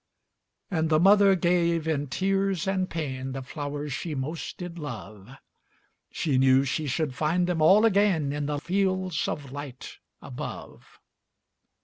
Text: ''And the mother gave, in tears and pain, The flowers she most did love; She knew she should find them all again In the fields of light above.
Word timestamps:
''And 0.71 0.89
the 0.89 0.99
mother 0.99 1.35
gave, 1.35 1.87
in 1.87 2.07
tears 2.07 2.67
and 2.67 2.89
pain, 2.89 3.33
The 3.33 3.43
flowers 3.43 3.93
she 3.93 4.15
most 4.15 4.57
did 4.57 4.79
love; 4.79 5.29
She 6.09 6.39
knew 6.39 6.63
she 6.63 6.87
should 6.87 7.13
find 7.13 7.45
them 7.45 7.61
all 7.61 7.85
again 7.85 8.33
In 8.33 8.47
the 8.47 8.57
fields 8.57 9.27
of 9.27 9.51
light 9.51 9.99
above. 10.19 10.99